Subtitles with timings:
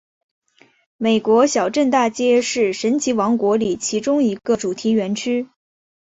[0.97, 5.47] 美国小镇大街是神奇王国里其中一个主题园区。